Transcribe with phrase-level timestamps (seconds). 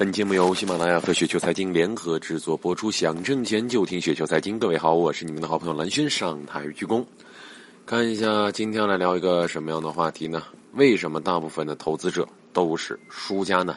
[0.00, 4.58] 本节目由喜马拉雅和雪球财经联合制作播出，想挣钱就听雪球财经。
[4.58, 7.04] 各位好，我是你们的好朋友蓝轩，上台鞠躬。
[7.84, 10.42] 看一下今天来聊一个什么样的话题呢？
[10.72, 13.76] 为什么大部分的投资者都是输家呢？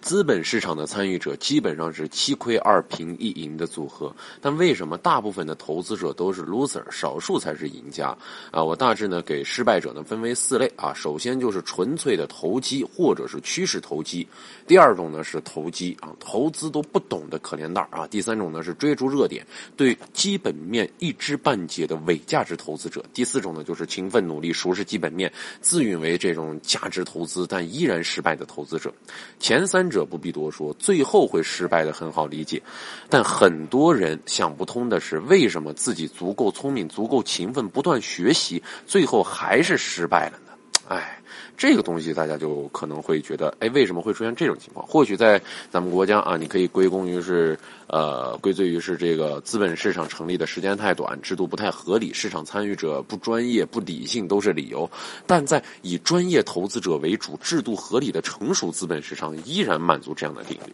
[0.00, 8.16] 资本市场的参与者基本上是七亏二平一赢的组合，但为什么大部分的投资者都是 loser，少数才是赢家？
[8.50, 14.26] 啊，我大致呢给失败者呢分为四类啊，首先就是纯粹的投机或者是趋势投机，
[14.66, 25.30] 第二种呢是投机啊，投资都不懂的可怜蛋啊，第三种呢是追逐热点，对基本面一知半解的伪价值投资者，第四种呢就是勤奋努力、熟识基本面、
[25.60, 28.90] 自诩为这种价值投资但依然失败的投资者，
[29.38, 29.89] 前三。
[29.90, 32.62] 者不必多说，最后会失败的很好理解，
[33.08, 40.52] 但很多人想不通的是，为什么自己足够聪明、足够勤奋、不断学习，最后还是失败了呢？
[40.88, 41.19] 哎。
[41.56, 44.86] 这个东西大家就可能会觉得，哎，为什么会出现这种情况？
[44.86, 45.40] 或许在
[45.70, 54.90] 咱们国家啊，你可以归功于是，呃，归罪于是这个资本市场成立的时间太短，制度不太合理，市场参与者不专业、不理性都是理由。
[55.26, 60.72] 但在以专业投资者为主、制度合理的成熟资本市场，依然满足这样的定律。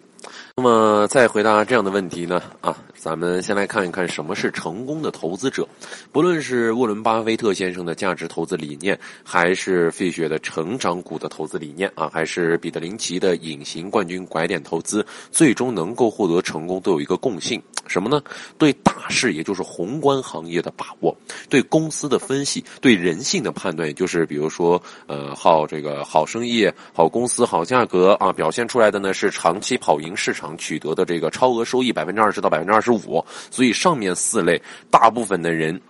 [0.57, 2.43] 那么，再回答这样的问题呢？
[2.61, 5.69] 啊，咱们先来看一看什么是成功的投资者。
[6.11, 18.23] 不论是沃伦·巴菲特先生的价值投资理念，还是费雪的成长股的投资理念啊，还是彼得林奇的隐形冠军拐点投资，最终能够获得成功，都有一个共性，什么呢？
[18.57, 21.15] 对大势，也就是宏观行业的把握；
[21.49, 30.57] 对公司的分析；对人性的判断，也就是比如说，呃，好这个好生意、好公司、好价格啊，表现出来的呢是长期跑赢市场。
[30.57, 34.61] 取得的这个超额收益百分之二十到百分之二十五，所以上面四类
[34.91, 35.81] 大部分的人，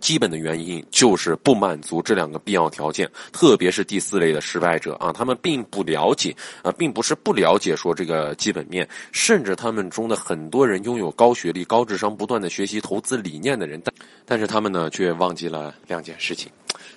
[0.00, 16.50] 基本的原因就是不满足这两个必要条件，特别是第四类的失败者啊，他们并不了解啊，并不是不了解说这个基本面，甚至他们中的很多人拥有高学历、高智商、不断的学习投资理念的人，但但是他们呢却忘记了两件事情，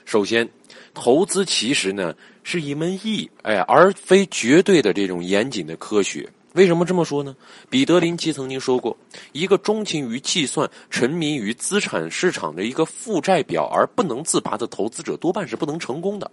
[0.06, 0.48] 首先，
[0.94, 6.28] 投资其实呢是一门艺，哎，而非绝对的这种严谨的科学。
[6.54, 7.36] 为什么这么说呢？
[7.70, 8.98] 彼得林奇曾经说过
[9.34, 16.30] ：“一个钟情于计算、沉迷于资产市场的一个负债表而不能自拔的投资者，多半是不能成功的。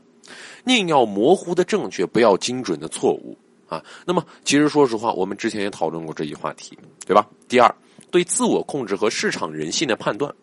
[0.64, 3.36] 宁要模糊的正确，不要精准的错误
[3.68, 7.28] 啊。”那么，其实说实话，我们之前也讨论过这一话题，对吧？
[7.46, 7.72] 第二，
[8.10, 10.34] 对自我控制和市场人性的判断，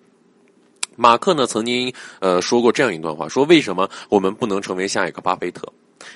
[0.96, 5.68] 马克呢曾经呃说过这样一段话：说为什么我们不能成为下一个巴菲特？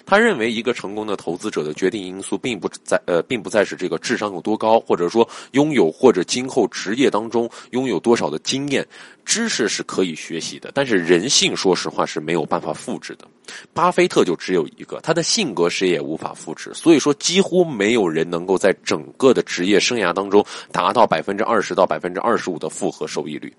[0.06, 8.88] 他认为，一个成功的投资者的决定因素，并不在呃，并不再是这个智商有多高，或者说拥有或者今后职业当中拥有多少的经验。
[9.26, 13.28] 知识是可以学习的，但是人性，说实话是没有办法复制的。
[13.74, 16.72] 巴菲特就只有一个，他的性格谁也无法复制。
[16.74, 23.53] 所以说，几乎没有人能够在整个的职业生涯当中达到百分之二十到百分之二十五的复合收益率。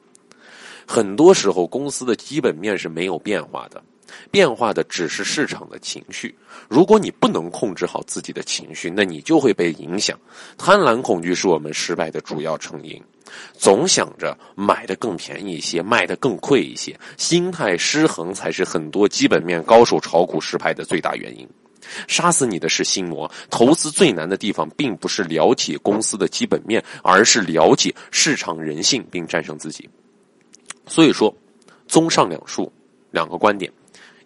[0.87, 3.83] 很多时候，公司的基本面是没有变化的。
[4.31, 6.35] 变化的只是市场的情绪。
[6.69, 10.19] 如果你不能控制好自己的情绪，那你就会被影响。
[10.57, 13.03] 贪婪恐惧是我们失败的主要成因。
[13.53, 21.47] 总想着买的更便宜一些，卖的更贵一些，心态失衡才是很多基本面高手炒股失败的最大原因。
[22.07, 23.31] 杀死你的是心魔。
[23.51, 29.89] 投资最难的地方，并不是了解公司的基本面，而是了解市场人性并战胜自己。
[30.87, 31.35] 所以说，
[31.87, 32.73] 综上两述，
[33.11, 33.71] 两个观点。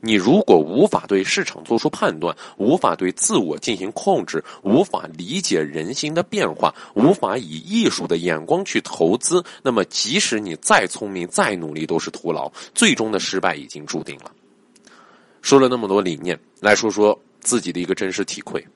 [0.05, 14.33] 你如果无法对市场做出判断，无法对自我进行控制，无法理解人心的变化，无法以艺术的眼光去投资，那么即使你再聪明、再努力，都是徒劳，最终的失败已经注定了。
[15.41, 18.67] 说了那么多理念，来说说自己的一个真实体会。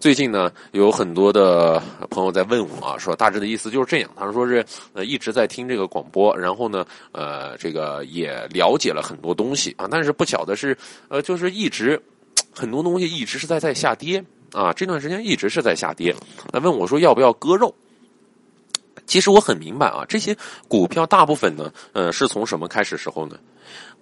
[0.00, 4.10] 最近呢，有很多的朋友在问我啊，说大致的意思就是这样。
[4.14, 10.76] 他说是呃一直在听这个广播，然后呢，呃，这个也了解了很多东西啊，但是不巧的是，
[11.08, 12.00] 呃，就是一直
[12.54, 14.22] 很多东西一直是在在下跌
[14.52, 16.14] 啊，这段时间一直是在下跌。
[16.52, 17.74] 来问我说要不要割肉？
[19.06, 20.36] 其实我很明白啊，这些
[20.68, 23.38] 股票大部分呢，呃，是从什么开始时候呢？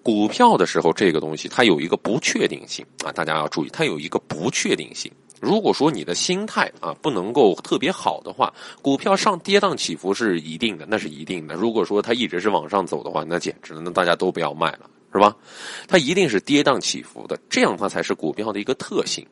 [0.02, 5.12] 股票的时候，这个东西它有一个不确定性啊，大家要注意，它有一个不确定性。
[5.42, 11.56] 如果说你的心态啊不能够特别好的话，股票上跌宕起伏是一定的，那是一定的。
[11.56, 15.36] 如果说它一直是往上走的话，那简直，那大家都不要卖了，是吧？
[15.88, 19.26] 它一定是跌宕起伏的，这样它才是股票的一个特性。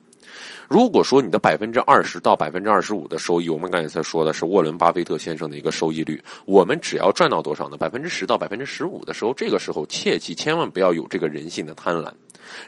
[0.68, 7.76] 如果说你的百分之二十到百分之二十五的收益，我们刚才说的是沃伦巴菲特先生的一个收益率，我们只要赚到多少呢？
[7.76, 12.12] 百分之十到百分之十五的时候，这个时候切记千万不要有这个人性的贪婪。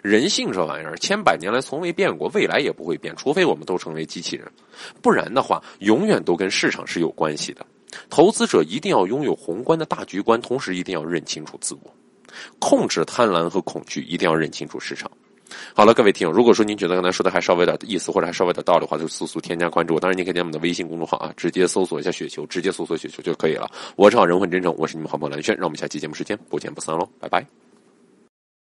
[0.02, 4.50] 人性这玩意儿，千百年来从未变过，未来也不会变，除非我们都成为机器人，
[5.00, 7.64] 不然的话，永远都跟市场是有关系的。
[8.08, 11.94] 投资者一定要拥有宏观的大局观，同时一定要认清楚自我，
[12.58, 15.10] 控制贪婪和恐惧，一定要认清楚市场。
[15.74, 19.98] 好了，各位听友，如果说您觉得刚才说的还稍微有点意思，或者还稍微有点道理的话，就速速添加关注。
[19.98, 23.70] 当然，您可以在我们的微信公众号啊，直接搜索一下“雪球”，直接搜索“雪球”就可以了。
[23.96, 27.71] 我是好人很真诚，我是你们好朋友蓝轩，让我们下期节目时间不见不散喽，拜拜。